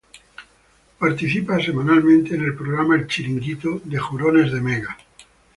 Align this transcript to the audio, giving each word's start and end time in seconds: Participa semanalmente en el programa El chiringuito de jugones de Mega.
Participa 0.97 1.59
semanalmente 1.59 2.33
en 2.33 2.41
el 2.41 2.55
programa 2.55 2.95
El 2.95 3.05
chiringuito 3.05 3.81
de 3.83 3.99
jugones 3.99 4.51
de 4.51 4.59
Mega. 4.59 4.97